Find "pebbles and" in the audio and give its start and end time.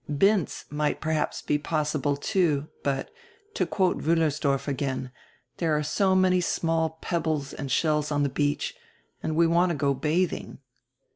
7.01-7.69